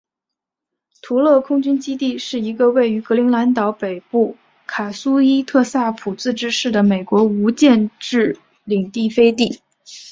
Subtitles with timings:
[1.03, 4.35] 图勒空军基地是一个为于格陵兰岛北部
[4.65, 9.61] 卡苏伊特萨普自治市的美国无建制领地飞地。